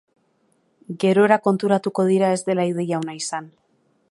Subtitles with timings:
[1.03, 3.53] Gerora konturatuko dira ez dela ideia ona izan.